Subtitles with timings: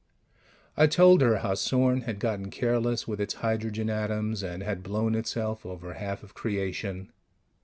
[0.75, 5.13] I told her how Sorn had gotten careless with its hydrogen atoms and had blown
[5.13, 7.11] itself over half of creation.